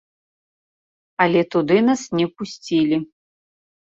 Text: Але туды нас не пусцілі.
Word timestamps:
Але 1.25 1.41
туды 1.55 1.77
нас 1.89 2.01
не 2.19 2.27
пусцілі. 2.39 2.97